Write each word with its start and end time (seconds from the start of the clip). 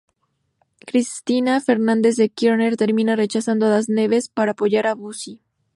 Cristina 0.79 1.61
Fernández 1.61 2.15
de 2.17 2.29
Kirchner 2.31 2.75
termina 2.75 3.15
rechazando 3.15 3.67
a 3.67 3.69
Das 3.69 3.87
Neves 3.87 4.29
para 4.29 4.53
apoyar 4.53 4.87
a 4.87 4.95
Buzzi. 4.95 5.43